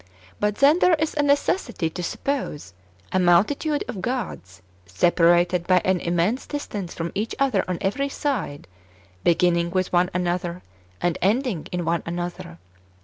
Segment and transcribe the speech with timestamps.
[0.39, 2.73] But then there is a neces sity to suppose
[3.11, 8.67] a multitude of gods separated by an immense distance from each other on every side,
[9.23, 10.63] beginning with one another,
[11.01, 12.57] and ending in one another.